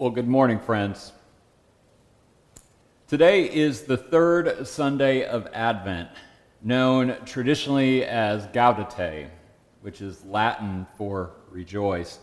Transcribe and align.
Well, 0.00 0.08
good 0.08 0.28
morning, 0.28 0.60
friends. 0.60 1.12
Today 3.06 3.44
is 3.44 3.82
the 3.82 3.98
third 3.98 4.66
Sunday 4.66 5.26
of 5.26 5.46
Advent, 5.52 6.08
known 6.62 7.18
traditionally 7.26 8.06
as 8.06 8.46
Gaudete, 8.46 9.28
which 9.82 10.00
is 10.00 10.24
Latin 10.24 10.86
for 10.96 11.32
rejoice. 11.50 12.18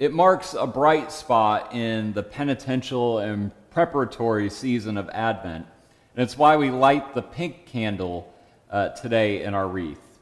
It 0.00 0.12
marks 0.12 0.54
a 0.54 0.66
bright 0.66 1.12
spot 1.12 1.72
in 1.72 2.14
the 2.14 2.24
penitential 2.24 3.20
and 3.20 3.52
preparatory 3.70 4.50
season 4.50 4.96
of 4.96 5.08
Advent, 5.10 5.66
and 6.16 6.24
it's 6.24 6.36
why 6.36 6.56
we 6.56 6.68
light 6.68 7.14
the 7.14 7.22
pink 7.22 7.64
candle 7.66 8.34
uh, 8.72 8.88
today 8.88 9.44
in 9.44 9.54
our 9.54 9.68
wreath. 9.68 10.13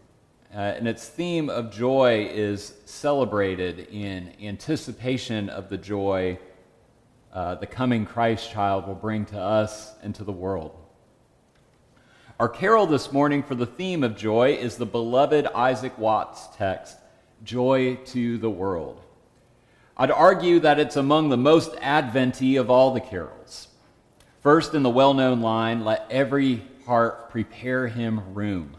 Uh, 0.55 0.59
and 0.59 0.87
its 0.87 1.09
theme 1.09 1.49
of 1.49 1.73
joy 1.73 2.29
is 2.31 2.75
celebrated 2.85 3.89
in 3.91 4.33
anticipation 4.43 5.49
of 5.49 5.71
the 5.71 5.79
joy 5.79 6.39
uh, 7.33 7.55
the 7.55 7.67
coming 7.67 8.05
Christ 8.05 8.51
child 8.51 8.87
will 8.87 8.95
bring 8.95 9.25
to 9.27 9.41
us 9.41 9.95
and 10.03 10.15
to 10.17 10.25
the 10.25 10.33
world. 10.33 10.77
Our 12.39 12.49
carol 12.49 12.87
this 12.87 13.11
morning 13.11 13.43
for 13.43 13.55
the 13.55 13.65
theme 13.65 14.05
of 14.05 14.17
joy 14.17 14.55
is 14.55 14.77
the 14.77 14.85
beloved 14.85 15.47
Isaac 15.47 15.97
Watts 15.97 16.49
text, 16.57 16.99
Joy 17.43 17.97
to 18.07 18.37
the 18.37 18.51
World. 18.51 19.01
I'd 19.97 20.11
argue 20.11 20.61
that 20.61 20.79
it's 20.79 20.97
among 20.97 21.31
the 21.31 21.39
most 21.39 21.75
adventy 21.81 22.57
of 22.57 22.71
all 22.71 22.93
the 22.93 23.01
carols. 23.01 23.69
First, 24.43 24.75
in 24.75 24.83
the 24.83 24.91
well 24.91 25.15
known 25.15 25.41
line, 25.41 25.85
let 25.85 26.07
every 26.11 26.63
heart 26.85 27.31
prepare 27.31 27.87
him 27.87 28.35
room. 28.35 28.77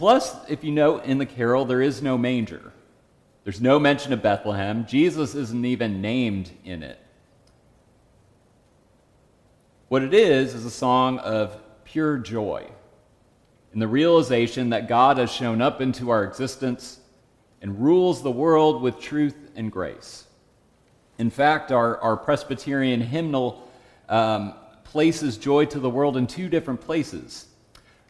Plus, 0.00 0.34
if 0.48 0.64
you 0.64 0.72
note 0.72 1.04
in 1.04 1.18
the 1.18 1.26
carol, 1.26 1.66
there 1.66 1.82
is 1.82 2.00
no 2.00 2.16
manger. 2.16 2.72
There's 3.44 3.60
no 3.60 3.78
mention 3.78 4.14
of 4.14 4.22
Bethlehem. 4.22 4.86
Jesus 4.86 5.34
isn't 5.34 5.66
even 5.66 6.00
named 6.00 6.50
in 6.64 6.82
it. 6.82 6.98
What 9.88 10.02
it 10.02 10.14
is, 10.14 10.54
is 10.54 10.64
a 10.64 10.70
song 10.70 11.18
of 11.18 11.54
pure 11.84 12.16
joy 12.16 12.66
in 13.74 13.78
the 13.78 13.86
realization 13.86 14.70
that 14.70 14.88
God 14.88 15.18
has 15.18 15.30
shown 15.30 15.60
up 15.60 15.82
into 15.82 16.08
our 16.08 16.24
existence 16.24 16.98
and 17.60 17.78
rules 17.78 18.22
the 18.22 18.30
world 18.30 18.80
with 18.80 19.00
truth 19.00 19.50
and 19.54 19.70
grace. 19.70 20.24
In 21.18 21.28
fact, 21.28 21.72
our, 21.72 21.98
our 21.98 22.16
Presbyterian 22.16 23.02
hymnal 23.02 23.68
um, 24.08 24.54
places 24.82 25.36
joy 25.36 25.66
to 25.66 25.78
the 25.78 25.90
world 25.90 26.16
in 26.16 26.26
two 26.26 26.48
different 26.48 26.80
places. 26.80 27.48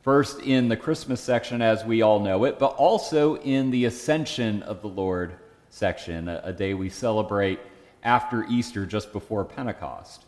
First, 0.03 0.41
in 0.41 0.69
the 0.69 0.77
Christmas 0.77 1.21
section, 1.21 1.61
as 1.61 1.85
we 1.85 2.01
all 2.01 2.21
know 2.21 2.45
it, 2.45 2.59
but 2.59 2.75
also 2.77 3.37
in 3.37 3.71
the 3.71 3.85
Ascension 3.85 4.63
of 4.63 4.81
the 4.81 4.89
Lord 4.89 5.35
section, 5.69 6.29
a, 6.29 6.41
a 6.45 6.53
day 6.53 6.73
we 6.73 6.89
celebrate 6.89 7.61
after 8.03 8.45
Easter, 8.47 8.87
just 8.87 9.13
before 9.13 9.45
Pentecost. 9.45 10.25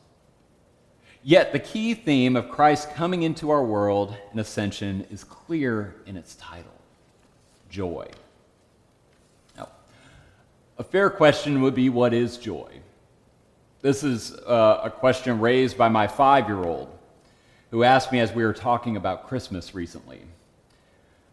Yet, 1.23 1.53
the 1.53 1.59
key 1.59 1.95
theme 1.95 2.37
of 2.37 2.51
Christ 2.51 2.93
coming 2.95 3.23
into 3.23 3.51
our 3.51 3.65
world 3.65 4.15
in 4.33 4.39
Ascension 4.39 5.07
is 5.11 5.25
clear 5.25 5.95
in 6.05 6.19
its 6.19 6.35
title 6.35 6.71
joy. 7.71 8.09
Now, 9.57 9.69
a 10.77 10.85
fair 10.85 11.09
question 11.09 11.63
would 11.63 11.75
be 11.75 11.89
what 11.89 12.13
is 12.13 12.37
joy? 12.37 12.81
This 13.81 14.05
is 14.05 14.35
uh, 14.35 14.83
a 14.85 14.91
question 14.91 15.41
raised 15.41 15.79
by 15.79 15.89
my 15.89 16.07
five 16.07 16.47
year 16.47 16.63
old 16.63 16.91
who 17.73 17.83
asked 17.83 18.13
me 18.13 18.21
as 18.21 18.33
we 18.33 18.45
were 18.45 18.53
talking 18.53 18.97
about 18.97 19.27
Christmas 19.27 19.75
recently. 19.75 20.21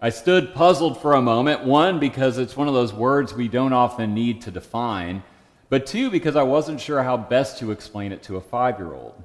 I 0.01 0.09
stood 0.09 0.53
puzzled 0.53 1.01
for 1.01 1.13
a 1.13 1.21
moment, 1.21 1.65
one, 1.65 1.99
because 1.99 2.37
it's 2.37 2.55
one 2.55 2.69
of 2.69 2.73
those 2.73 2.93
words 2.93 3.33
we 3.33 3.49
don't 3.49 3.73
often 3.73 4.13
need 4.13 4.41
to 4.43 4.51
define, 4.51 5.21
but 5.67 5.85
two, 5.85 6.09
because 6.09 6.37
I 6.37 6.43
wasn't 6.43 6.79
sure 6.79 7.03
how 7.03 7.17
best 7.17 7.59
to 7.59 7.71
explain 7.71 8.13
it 8.13 8.23
to 8.23 8.37
a 8.37 8.41
five 8.41 8.79
year 8.79 8.93
old. 8.93 9.21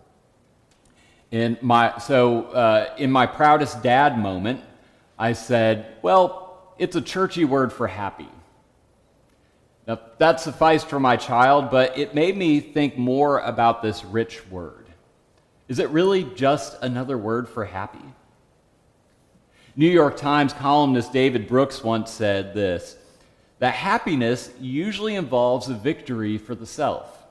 In 1.30 1.56
my, 1.62 1.96
so, 1.98 2.46
uh, 2.46 2.92
in 2.98 3.12
my 3.12 3.26
proudest 3.26 3.80
dad 3.80 4.18
moment, 4.18 4.60
I 5.16 5.34
said, 5.34 5.86
Well, 6.02 6.74
it's 6.78 6.96
a 6.96 7.00
churchy 7.00 7.44
word 7.44 7.72
for 7.72 7.86
happy. 7.86 8.28
Now, 9.86 10.00
that 10.18 10.40
sufficed 10.40 10.88
for 10.88 10.98
my 10.98 11.16
child, 11.16 11.70
but 11.70 11.96
it 11.96 12.12
made 12.12 12.36
me 12.36 12.58
think 12.58 12.98
more 12.98 13.38
about 13.38 13.82
this 13.82 14.04
rich 14.04 14.44
word. 14.48 14.83
Is 15.68 15.78
it 15.78 15.88
really 15.90 16.24
just 16.24 16.76
another 16.82 17.16
word 17.16 17.48
for 17.48 17.64
happy? 17.64 18.04
New 19.76 19.90
York 19.90 20.16
Times 20.16 20.52
columnist 20.52 21.12
David 21.12 21.48
Brooks 21.48 21.82
once 21.82 22.10
said 22.10 22.54
this 22.54 22.96
that 23.60 23.74
happiness 23.74 24.50
usually 24.60 25.14
involves 25.14 25.68
a 25.68 25.74
victory 25.74 26.38
for 26.38 26.54
the 26.54 26.66
self. 26.66 27.24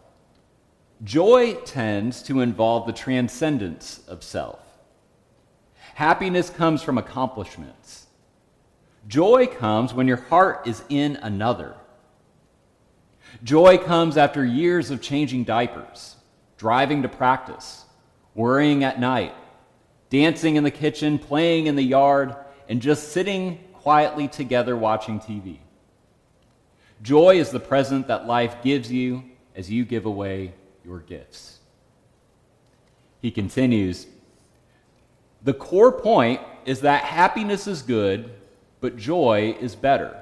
Joy 1.04 1.56
tends 1.66 2.24
to 2.24 2.40
involve 2.40 2.88
the 2.88 2.94
transcendence 2.94 4.02
of 4.08 4.24
self. 4.24 4.60
Happiness 5.96 6.50
comes 6.50 6.82
from 6.82 6.98
accomplishments. 6.98 8.08
Joy 9.08 9.48
comes 9.48 9.94
when 9.94 10.08
your 10.08 10.18
heart 10.18 10.66
is 10.66 10.82
in 10.90 11.18
another. 11.18 11.76
Joy 13.44 13.78
comes 13.78 14.18
after 14.18 14.46
years 14.46 14.92
of 14.92 15.02
changing 15.02 15.44
diapers, 15.44 16.16
driving 16.58 17.02
to 17.02 17.10
practice, 17.10 17.83
worrying 18.36 18.84
at 18.84 19.00
night, 19.00 19.34
dancing 20.10 20.56
in 20.56 20.64
the 20.64 20.72
kitchen, 20.72 21.20
playing 21.20 21.68
in 21.68 21.76
the 21.76 21.84
yard, 21.84 22.36
and 22.68 22.82
just 22.82 23.12
sitting 23.12 23.60
quietly 23.74 24.28
together 24.28 24.76
watching 24.76 25.20
TV. 25.20 25.58
Joy 27.02 27.40
is 27.40 27.50
the 27.50 27.60
present 27.60 28.08
that 28.08 28.28
life 28.28 28.64
gives 28.64 28.92
you 28.92 29.24
as 29.56 29.70
you 29.70 29.84
give 29.84 30.06
away 30.06 30.54
your 30.86 31.00
gifts. 31.00 31.60
He 33.22 33.32
continues 33.32 34.08
The 35.44 35.54
core 35.54 35.92
point 35.92 36.42
is 36.66 36.82
that 36.82 37.04
happiness 37.04 37.68
is 37.68 37.82
good, 37.82 38.32
but 38.80 38.98
joy 38.98 39.56
is 39.60 39.76
better. 39.76 40.22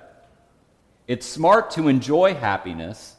It's 1.08 1.26
smart 1.26 1.72
to 1.72 1.88
enjoy 1.88 2.34
happiness, 2.34 3.16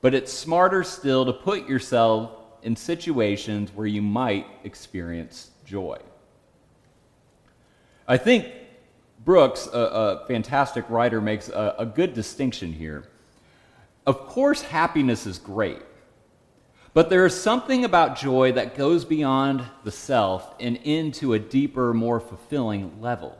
but 0.00 0.14
it's 0.14 0.32
smarter 0.32 0.84
still 0.84 1.24
to 1.26 1.32
put 1.32 1.68
yourself 1.68 2.32
in 2.66 2.74
situations 2.74 3.70
where 3.76 3.86
you 3.86 4.02
might 4.02 4.44
experience 4.64 5.52
joy. 5.64 5.96
I 8.08 8.16
think 8.16 8.52
Brooks, 9.24 9.68
a, 9.72 9.78
a 9.78 10.26
fantastic 10.26 10.90
writer, 10.90 11.20
makes 11.20 11.48
a, 11.48 11.76
a 11.78 11.86
good 11.86 12.12
distinction 12.12 12.72
here. 12.72 13.04
Of 14.04 14.26
course, 14.26 14.62
happiness 14.62 15.26
is 15.26 15.38
great, 15.38 15.80
but 16.92 17.08
there 17.08 17.24
is 17.24 17.40
something 17.40 17.84
about 17.84 18.18
joy 18.18 18.50
that 18.52 18.74
goes 18.74 19.04
beyond 19.04 19.62
the 19.84 19.92
self 19.92 20.52
and 20.58 20.76
into 20.78 21.34
a 21.34 21.38
deeper, 21.38 21.94
more 21.94 22.18
fulfilling 22.18 23.00
level. 23.00 23.38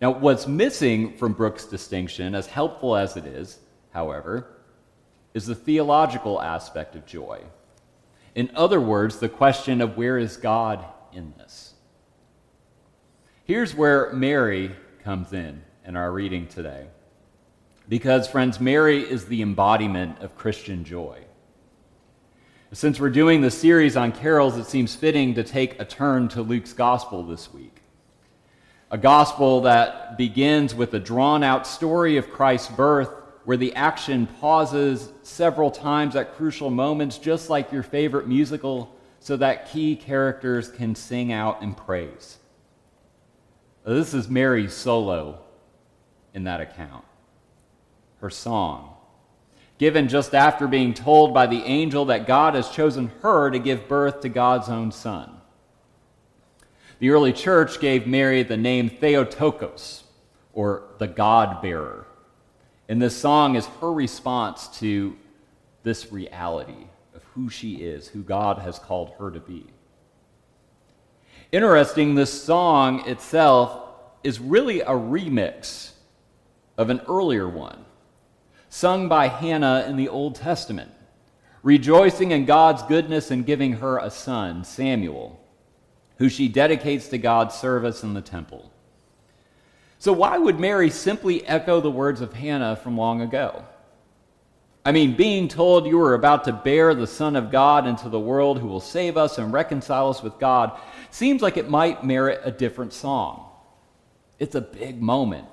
Now, 0.00 0.12
what's 0.12 0.46
missing 0.46 1.16
from 1.16 1.32
Brooks' 1.32 1.64
distinction, 1.64 2.36
as 2.36 2.46
helpful 2.46 2.94
as 2.94 3.16
it 3.16 3.26
is, 3.26 3.58
however, 3.90 4.57
is 5.34 5.46
the 5.46 5.54
theological 5.54 6.40
aspect 6.40 6.94
of 6.94 7.06
joy. 7.06 7.40
In 8.34 8.50
other 8.54 8.80
words, 8.80 9.18
the 9.18 9.28
question 9.28 9.80
of 9.80 9.96
where 9.96 10.18
is 10.18 10.36
God 10.36 10.84
in 11.12 11.34
this? 11.38 11.74
Here's 13.44 13.74
where 13.74 14.12
Mary 14.12 14.72
comes 15.02 15.32
in 15.32 15.62
in 15.86 15.96
our 15.96 16.12
reading 16.12 16.46
today. 16.46 16.86
Because, 17.88 18.28
friends, 18.28 18.60
Mary 18.60 19.00
is 19.00 19.24
the 19.26 19.40
embodiment 19.40 20.20
of 20.20 20.36
Christian 20.36 20.84
joy. 20.84 21.20
Since 22.72 23.00
we're 23.00 23.08
doing 23.08 23.40
the 23.40 23.50
series 23.50 23.96
on 23.96 24.12
carols, 24.12 24.58
it 24.58 24.66
seems 24.66 24.94
fitting 24.94 25.34
to 25.34 25.42
take 25.42 25.80
a 25.80 25.86
turn 25.86 26.28
to 26.28 26.42
Luke's 26.42 26.74
gospel 26.74 27.22
this 27.22 27.52
week. 27.52 27.80
A 28.90 28.98
gospel 28.98 29.62
that 29.62 30.18
begins 30.18 30.74
with 30.74 30.92
a 30.92 30.98
drawn 30.98 31.42
out 31.42 31.66
story 31.66 32.18
of 32.18 32.30
Christ's 32.30 32.68
birth 32.68 33.08
where 33.48 33.56
the 33.56 33.74
action 33.76 34.26
pauses 34.42 35.10
several 35.22 35.70
times 35.70 36.14
at 36.14 36.36
crucial 36.36 36.68
moments, 36.68 37.16
just 37.16 37.48
like 37.48 37.72
your 37.72 37.82
favorite 37.82 38.28
musical, 38.28 38.94
so 39.20 39.38
that 39.38 39.70
key 39.70 39.96
characters 39.96 40.68
can 40.68 40.94
sing 40.94 41.32
out 41.32 41.62
in 41.62 41.74
praise. 41.74 42.36
This 43.86 44.12
is 44.12 44.28
Mary's 44.28 44.74
solo 44.74 45.38
in 46.34 46.44
that 46.44 46.60
account, 46.60 47.06
her 48.20 48.28
song, 48.28 48.94
given 49.78 50.08
just 50.08 50.34
after 50.34 50.66
being 50.66 50.92
told 50.92 51.32
by 51.32 51.46
the 51.46 51.62
angel 51.62 52.04
that 52.04 52.26
God 52.26 52.54
has 52.54 52.68
chosen 52.68 53.10
her 53.22 53.48
to 53.48 53.58
give 53.58 53.88
birth 53.88 54.20
to 54.20 54.28
God's 54.28 54.68
own 54.68 54.92
son. 54.92 55.40
The 56.98 57.08
early 57.08 57.32
church 57.32 57.80
gave 57.80 58.06
Mary 58.06 58.42
the 58.42 58.58
name 58.58 58.90
Theotokos, 58.90 60.04
or 60.52 60.82
the 60.98 61.06
God 61.06 61.62
bearer. 61.62 62.07
And 62.88 63.02
this 63.02 63.16
song 63.16 63.54
is 63.54 63.66
her 63.80 63.92
response 63.92 64.68
to 64.78 65.16
this 65.82 66.10
reality 66.10 66.86
of 67.14 67.22
who 67.34 67.50
she 67.50 67.76
is, 67.76 68.08
who 68.08 68.22
God 68.22 68.58
has 68.58 68.78
called 68.78 69.12
her 69.18 69.30
to 69.30 69.40
be. 69.40 69.66
Interesting, 71.52 72.14
this 72.14 72.42
song 72.42 73.06
itself 73.08 73.84
is 74.24 74.40
really 74.40 74.80
a 74.80 74.88
remix 74.88 75.92
of 76.76 76.90
an 76.90 77.00
earlier 77.08 77.48
one. 77.48 77.84
sung 78.68 79.08
by 79.08 79.28
Hannah 79.28 79.84
in 79.88 79.96
the 79.96 80.08
Old 80.08 80.34
Testament, 80.34 80.90
rejoicing 81.62 82.30
in 82.30 82.44
God's 82.44 82.82
goodness 82.82 83.30
and 83.30 83.46
giving 83.46 83.74
her 83.74 83.98
a 83.98 84.10
son, 84.10 84.64
Samuel, 84.64 85.40
who 86.18 86.28
she 86.28 86.48
dedicates 86.48 87.08
to 87.08 87.18
God's 87.18 87.54
service 87.54 88.02
in 88.02 88.14
the 88.14 88.20
temple. 88.20 88.72
So, 89.98 90.12
why 90.12 90.38
would 90.38 90.60
Mary 90.60 90.90
simply 90.90 91.46
echo 91.46 91.80
the 91.80 91.90
words 91.90 92.20
of 92.20 92.32
Hannah 92.32 92.76
from 92.76 92.96
long 92.96 93.20
ago? 93.20 93.64
I 94.84 94.92
mean, 94.92 95.16
being 95.16 95.48
told 95.48 95.86
you 95.86 95.98
were 95.98 96.14
about 96.14 96.44
to 96.44 96.52
bear 96.52 96.94
the 96.94 97.06
Son 97.06 97.36
of 97.36 97.50
God 97.50 97.86
into 97.86 98.08
the 98.08 98.20
world 98.20 98.58
who 98.58 98.68
will 98.68 98.80
save 98.80 99.16
us 99.16 99.36
and 99.36 99.52
reconcile 99.52 100.08
us 100.08 100.22
with 100.22 100.38
God 100.38 100.78
seems 101.10 101.42
like 101.42 101.56
it 101.56 101.68
might 101.68 102.04
merit 102.04 102.40
a 102.44 102.50
different 102.50 102.92
song. 102.92 103.44
It's 104.38 104.54
a 104.54 104.60
big 104.60 105.02
moment. 105.02 105.46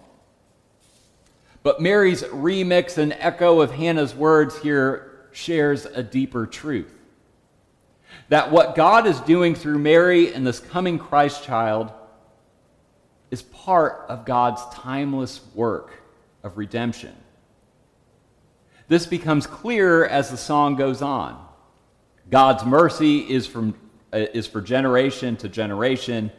But 1.63 1.81
Mary's 1.81 2.21
remix 2.21 2.99
and 2.99 3.13
echo 3.13 3.61
of 3.61 3.71
Hannah's 3.71 4.13
words 4.13 4.57
here 4.59 5.27
shares 5.31 5.85
a 5.85 6.03
deeper 6.03 6.45
truth. 6.45 6.93
That 8.29 8.51
what 8.51 8.75
God 8.75 9.07
is 9.07 9.19
doing 9.21 9.55
through 9.55 9.79
Mary 9.79 10.33
and 10.33 10.45
this 10.45 10.59
coming 10.59 10.99
Christ 10.99 11.43
child 11.43 11.91
is 13.31 13.41
part 13.41 14.05
of 14.07 14.25
God's 14.25 14.61
timeless 14.73 15.41
work 15.53 15.93
of 16.43 16.57
redemption. 16.57 17.15
This 18.87 19.05
becomes 19.05 19.47
clearer 19.47 20.07
as 20.07 20.29
the 20.29 20.37
song 20.37 20.75
goes 20.75 21.01
on. 21.01 21.43
God's 22.29 22.65
mercy 22.65 23.19
is, 23.19 23.47
from, 23.47 23.75
uh, 24.13 24.17
is 24.33 24.47
for 24.47 24.61
generation 24.61 25.35
to 25.37 25.49
generation. 25.49 26.31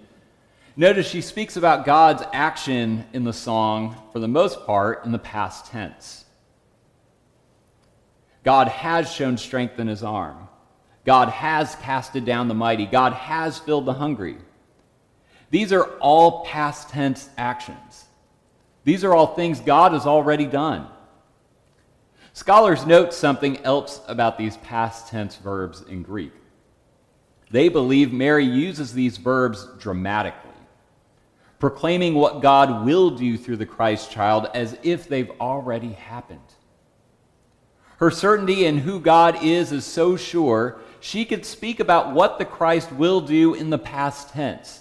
Notice 0.76 1.08
she 1.08 1.20
speaks 1.20 1.56
about 1.56 1.84
God's 1.84 2.22
action 2.32 3.04
in 3.12 3.24
the 3.24 3.32
song, 3.32 3.96
for 4.12 4.18
the 4.18 4.28
most 4.28 4.64
part, 4.66 5.04
in 5.04 5.12
the 5.12 5.18
past 5.18 5.66
tense. 5.66 6.24
God 8.44 8.68
has 8.68 9.10
shown 9.10 9.38
strength 9.38 9.78
in 9.80 9.88
his 9.88 10.04
arm. 10.04 10.48
God 11.04 11.28
has 11.30 11.74
casted 11.76 12.24
down 12.24 12.48
the 12.48 12.54
mighty. 12.54 12.86
God 12.86 13.12
has 13.12 13.58
filled 13.58 13.86
the 13.86 13.94
hungry. 13.94 14.36
These 15.50 15.72
are 15.72 15.84
all 15.98 16.44
past 16.44 16.90
tense 16.90 17.28
actions. 17.36 18.04
These 18.84 19.04
are 19.04 19.14
all 19.14 19.34
things 19.34 19.60
God 19.60 19.92
has 19.92 20.06
already 20.06 20.46
done. 20.46 20.86
Scholars 22.32 22.86
note 22.86 23.14
something 23.14 23.58
else 23.64 24.00
about 24.08 24.38
these 24.38 24.56
past 24.58 25.08
tense 25.08 25.36
verbs 25.36 25.82
in 25.82 26.02
Greek. 26.02 26.32
They 27.50 27.68
believe 27.68 28.12
Mary 28.12 28.44
uses 28.44 28.92
these 28.92 29.16
verbs 29.16 29.66
dramatically, 29.78 30.50
proclaiming 31.58 32.14
what 32.14 32.42
God 32.42 32.84
will 32.84 33.10
do 33.10 33.38
through 33.38 33.56
the 33.56 33.66
Christ 33.66 34.10
child 34.10 34.48
as 34.52 34.76
if 34.82 35.08
they've 35.08 35.30
already 35.40 35.92
happened. 35.92 36.40
Her 37.98 38.10
certainty 38.10 38.66
in 38.66 38.78
who 38.78 39.00
God 39.00 39.42
is 39.42 39.72
is 39.72 39.84
so 39.84 40.16
sure, 40.16 40.78
she 41.00 41.24
could 41.24 41.46
speak 41.46 41.80
about 41.80 42.12
what 42.12 42.38
the 42.38 42.44
Christ 42.44 42.92
will 42.92 43.20
do 43.20 43.54
in 43.54 43.70
the 43.70 43.78
past 43.78 44.30
tense 44.30 44.80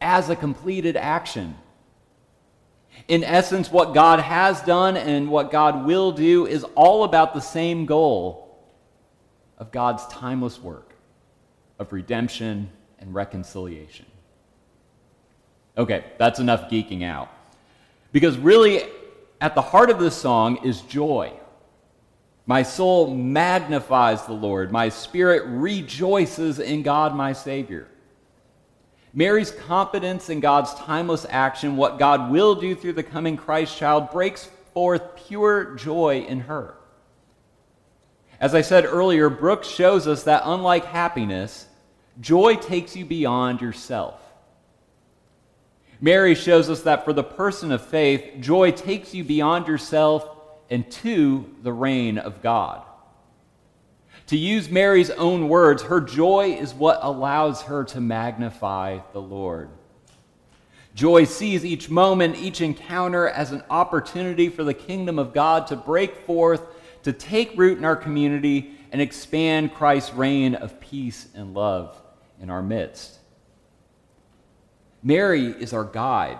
as 0.00 0.30
a 0.30 0.36
completed 0.36 0.96
action. 0.96 1.56
In 3.08 3.22
essence, 3.22 3.70
what 3.70 3.94
God 3.94 4.20
has 4.20 4.60
done 4.62 4.96
and 4.96 5.30
what 5.30 5.50
God 5.50 5.86
will 5.86 6.12
do 6.12 6.46
is 6.46 6.64
all 6.74 7.04
about 7.04 7.34
the 7.34 7.40
same 7.40 7.86
goal 7.86 8.58
of 9.58 9.70
God's 9.70 10.06
timeless 10.08 10.60
work 10.60 10.94
of 11.78 11.92
redemption 11.92 12.70
and 12.98 13.14
reconciliation. 13.14 14.06
Okay, 15.78 16.04
that's 16.18 16.38
enough 16.38 16.70
geeking 16.70 17.04
out. 17.04 17.28
Because 18.12 18.38
really, 18.38 18.82
at 19.40 19.54
the 19.54 19.62
heart 19.62 19.90
of 19.90 19.98
this 19.98 20.16
song 20.16 20.64
is 20.64 20.80
joy. 20.82 21.32
My 22.46 22.62
soul 22.62 23.12
magnifies 23.12 24.24
the 24.24 24.32
Lord, 24.32 24.72
my 24.72 24.88
spirit 24.88 25.42
rejoices 25.46 26.60
in 26.60 26.82
God, 26.82 27.14
my 27.14 27.32
Savior. 27.32 27.88
Mary's 29.16 29.50
confidence 29.50 30.28
in 30.28 30.40
God's 30.40 30.74
timeless 30.74 31.24
action, 31.30 31.78
what 31.78 31.98
God 31.98 32.30
will 32.30 32.54
do 32.54 32.74
through 32.74 32.92
the 32.92 33.02
coming 33.02 33.38
Christ 33.38 33.74
child, 33.74 34.10
breaks 34.10 34.50
forth 34.74 35.16
pure 35.26 35.74
joy 35.74 36.26
in 36.28 36.40
her. 36.40 36.74
As 38.38 38.54
I 38.54 38.60
said 38.60 38.84
earlier, 38.84 39.30
Brooks 39.30 39.68
shows 39.68 40.06
us 40.06 40.24
that 40.24 40.42
unlike 40.44 40.84
happiness, 40.84 41.66
joy 42.20 42.56
takes 42.56 42.94
you 42.94 43.06
beyond 43.06 43.62
yourself. 43.62 44.20
Mary 45.98 46.34
shows 46.34 46.68
us 46.68 46.82
that 46.82 47.06
for 47.06 47.14
the 47.14 47.24
person 47.24 47.72
of 47.72 47.80
faith, 47.86 48.38
joy 48.40 48.70
takes 48.70 49.14
you 49.14 49.24
beyond 49.24 49.66
yourself 49.66 50.28
and 50.68 50.90
to 50.90 51.50
the 51.62 51.72
reign 51.72 52.18
of 52.18 52.42
God. 52.42 52.82
To 54.28 54.36
use 54.36 54.68
Mary's 54.68 55.10
own 55.10 55.48
words, 55.48 55.82
her 55.82 56.00
joy 56.00 56.56
is 56.60 56.74
what 56.74 56.98
allows 57.00 57.62
her 57.62 57.84
to 57.84 58.00
magnify 58.00 58.98
the 59.12 59.20
Lord. 59.20 59.70
Joy 60.96 61.24
sees 61.24 61.64
each 61.64 61.90
moment, 61.90 62.36
each 62.36 62.60
encounter 62.60 63.28
as 63.28 63.52
an 63.52 63.62
opportunity 63.70 64.48
for 64.48 64.64
the 64.64 64.74
kingdom 64.74 65.18
of 65.18 65.32
God 65.32 65.66
to 65.68 65.76
break 65.76 66.16
forth, 66.24 66.62
to 67.04 67.12
take 67.12 67.56
root 67.56 67.78
in 67.78 67.84
our 67.84 67.94
community, 67.94 68.72
and 68.90 69.00
expand 69.00 69.74
Christ's 69.74 70.14
reign 70.14 70.54
of 70.54 70.80
peace 70.80 71.28
and 71.34 71.54
love 71.54 72.00
in 72.40 72.50
our 72.50 72.62
midst. 72.62 73.18
Mary 75.02 75.48
is 75.48 75.72
our 75.72 75.84
guide, 75.84 76.38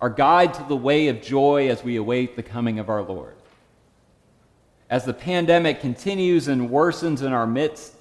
our 0.00 0.10
guide 0.10 0.52
to 0.54 0.64
the 0.64 0.76
way 0.76 1.08
of 1.08 1.22
joy 1.22 1.70
as 1.70 1.82
we 1.82 1.96
await 1.96 2.36
the 2.36 2.42
coming 2.42 2.78
of 2.78 2.90
our 2.90 3.02
Lord. 3.02 3.36
As 4.88 5.04
the 5.04 5.14
pandemic 5.14 5.80
continues 5.80 6.48
and 6.48 6.70
worsens 6.70 7.22
in 7.22 7.32
our 7.32 7.46
midst, 7.46 7.94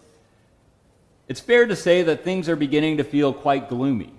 it's 1.27 1.39
fair 1.39 1.65
to 1.65 1.75
say 1.75 2.03
that 2.03 2.23
things 2.23 2.47
are 2.47 2.55
beginning 2.55 2.97
to 2.97 3.03
feel 3.03 3.33
quite 3.33 3.69
gloomy. 3.69 4.13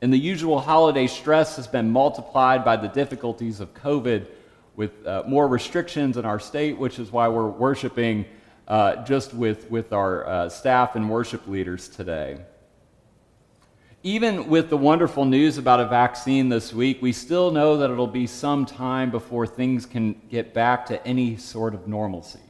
And 0.00 0.12
the 0.12 0.18
usual 0.18 0.60
holiday 0.60 1.06
stress 1.06 1.56
has 1.56 1.66
been 1.66 1.90
multiplied 1.90 2.64
by 2.64 2.76
the 2.76 2.88
difficulties 2.88 3.60
of 3.60 3.74
COVID 3.74 4.26
with 4.74 5.06
uh, 5.06 5.22
more 5.26 5.46
restrictions 5.46 6.16
in 6.16 6.24
our 6.24 6.40
state, 6.40 6.78
which 6.78 6.98
is 6.98 7.12
why 7.12 7.28
we're 7.28 7.48
worshiping 7.48 8.24
uh, 8.66 9.04
just 9.04 9.34
with, 9.34 9.70
with 9.70 9.92
our 9.92 10.26
uh, 10.26 10.48
staff 10.48 10.96
and 10.96 11.10
worship 11.10 11.46
leaders 11.46 11.88
today. 11.88 12.38
Even 14.04 14.48
with 14.48 14.68
the 14.68 14.76
wonderful 14.76 15.24
news 15.24 15.58
about 15.58 15.78
a 15.78 15.86
vaccine 15.86 16.48
this 16.48 16.72
week, 16.72 17.00
we 17.00 17.12
still 17.12 17.52
know 17.52 17.76
that 17.76 17.90
it'll 17.90 18.08
be 18.08 18.26
some 18.26 18.66
time 18.66 19.12
before 19.12 19.46
things 19.46 19.86
can 19.86 20.20
get 20.28 20.52
back 20.52 20.86
to 20.86 21.06
any 21.06 21.36
sort 21.36 21.72
of 21.72 21.86
normalcy. 21.86 22.40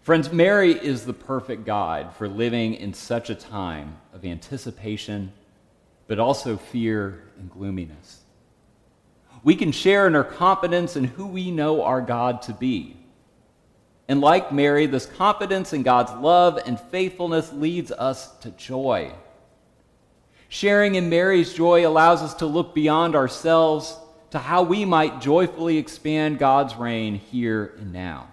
Friends, 0.00 0.32
Mary 0.32 0.72
is 0.72 1.04
the 1.04 1.12
perfect 1.12 1.64
guide 1.64 2.12
for 2.12 2.26
living 2.26 2.74
in 2.74 2.92
such 2.92 3.30
a 3.30 3.36
time 3.36 3.98
of 4.12 4.24
anticipation, 4.24 5.32
but 6.08 6.18
also 6.18 6.56
fear 6.56 7.22
and 7.38 7.48
gloominess. 7.48 8.22
We 9.44 9.54
can 9.54 9.70
share 9.70 10.08
in 10.08 10.14
her 10.14 10.24
confidence 10.24 10.96
in 10.96 11.04
who 11.04 11.26
we 11.28 11.52
know 11.52 11.84
our 11.84 12.00
God 12.00 12.42
to 12.42 12.52
be. 12.52 12.96
And 14.08 14.20
like 14.20 14.50
Mary, 14.50 14.86
this 14.86 15.06
confidence 15.06 15.72
in 15.72 15.84
God's 15.84 16.12
love 16.14 16.58
and 16.66 16.80
faithfulness 16.80 17.52
leads 17.52 17.92
us 17.92 18.34
to 18.38 18.50
joy 18.50 19.12
Sharing 20.52 20.96
in 20.96 21.08
Mary's 21.08 21.54
joy 21.54 21.88
allows 21.88 22.20
us 22.20 22.34
to 22.34 22.46
look 22.46 22.74
beyond 22.74 23.16
ourselves 23.16 23.96
to 24.32 24.38
how 24.38 24.62
we 24.62 24.84
might 24.84 25.18
joyfully 25.18 25.78
expand 25.78 26.38
God's 26.38 26.76
reign 26.76 27.14
here 27.14 27.72
and 27.78 27.90
now. 27.90 28.28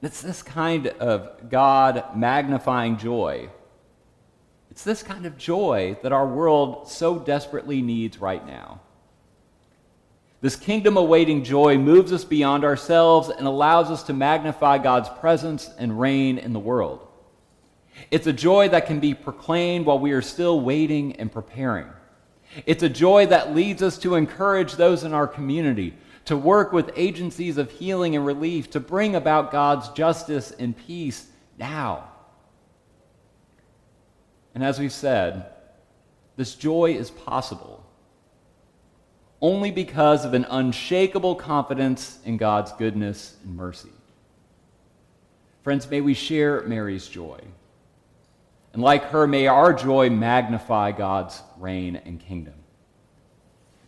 It's 0.00 0.22
this 0.22 0.42
kind 0.42 0.86
of 0.86 1.50
God 1.50 2.16
magnifying 2.16 2.96
joy. 2.96 3.50
It's 4.70 4.82
this 4.82 5.02
kind 5.02 5.26
of 5.26 5.36
joy 5.36 5.98
that 6.02 6.10
our 6.10 6.26
world 6.26 6.88
so 6.88 7.18
desperately 7.18 7.82
needs 7.82 8.16
right 8.16 8.46
now. 8.46 8.80
This 10.40 10.56
kingdom 10.56 10.96
awaiting 10.96 11.44
joy 11.44 11.76
moves 11.76 12.14
us 12.14 12.24
beyond 12.24 12.64
ourselves 12.64 13.28
and 13.28 13.46
allows 13.46 13.90
us 13.90 14.04
to 14.04 14.14
magnify 14.14 14.78
God's 14.78 15.10
presence 15.20 15.68
and 15.76 16.00
reign 16.00 16.38
in 16.38 16.54
the 16.54 16.58
world. 16.58 17.05
It's 18.10 18.26
a 18.26 18.32
joy 18.32 18.68
that 18.68 18.86
can 18.86 19.00
be 19.00 19.14
proclaimed 19.14 19.86
while 19.86 19.98
we 19.98 20.12
are 20.12 20.22
still 20.22 20.60
waiting 20.60 21.16
and 21.16 21.30
preparing. 21.30 21.88
It's 22.64 22.82
a 22.82 22.88
joy 22.88 23.26
that 23.26 23.54
leads 23.54 23.82
us 23.82 23.98
to 23.98 24.14
encourage 24.14 24.74
those 24.74 25.04
in 25.04 25.12
our 25.12 25.26
community, 25.26 25.94
to 26.26 26.36
work 26.36 26.72
with 26.72 26.90
agencies 26.96 27.58
of 27.58 27.70
healing 27.70 28.16
and 28.16 28.24
relief, 28.24 28.70
to 28.70 28.80
bring 28.80 29.14
about 29.14 29.52
God's 29.52 29.88
justice 29.90 30.52
and 30.52 30.76
peace 30.76 31.26
now. 31.58 32.08
And 34.54 34.64
as 34.64 34.78
we've 34.78 34.92
said, 34.92 35.46
this 36.36 36.54
joy 36.54 36.92
is 36.92 37.10
possible 37.10 37.86
only 39.40 39.70
because 39.70 40.24
of 40.24 40.34
an 40.34 40.46
unshakable 40.48 41.34
confidence 41.34 42.18
in 42.24 42.36
God's 42.36 42.72
goodness 42.72 43.36
and 43.44 43.54
mercy. 43.54 43.90
Friends, 45.62 45.90
may 45.90 46.00
we 46.00 46.14
share 46.14 46.62
Mary's 46.62 47.06
joy. 47.06 47.38
And 48.76 48.82
like 48.82 49.04
her, 49.04 49.26
may 49.26 49.46
our 49.46 49.72
joy 49.72 50.10
magnify 50.10 50.92
God's 50.92 51.42
reign 51.56 51.96
and 51.96 52.20
kingdom. 52.20 52.52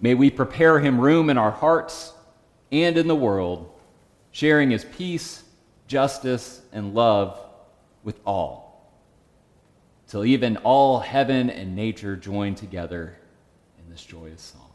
May 0.01 0.15
we 0.15 0.31
prepare 0.31 0.81
him 0.81 0.99
room 0.99 1.29
in 1.29 1.37
our 1.37 1.51
hearts 1.51 2.15
and 2.73 2.97
in 2.97 3.07
the 3.07 3.15
world, 3.15 3.71
sharing 4.31 4.71
his 4.71 4.87
peace, 4.87 5.45
justice, 5.89 6.63
and 6.73 6.95
love 6.95 7.39
with 8.03 8.19
all, 8.25 8.91
till 10.07 10.25
even 10.25 10.57
all 10.57 11.01
heaven 11.01 11.51
and 11.51 11.77
nature 11.77 12.17
join 12.17 12.55
together 12.55 13.19
in 13.79 13.91
this 13.91 14.03
joyous 14.03 14.41
song. 14.41 14.68